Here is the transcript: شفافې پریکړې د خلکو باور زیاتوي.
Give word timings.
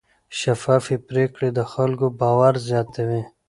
شفافې 0.39 0.97
پریکړې 1.07 1.49
د 1.57 1.59
خلکو 1.71 2.05
باور 2.19 2.53
زیاتوي. 2.67 3.21